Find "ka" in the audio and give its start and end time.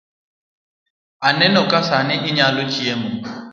1.71-1.79